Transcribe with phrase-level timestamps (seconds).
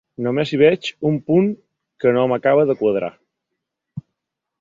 [0.27, 1.51] Només hi veig un punt
[2.05, 3.11] que no m’acaba de quadrar.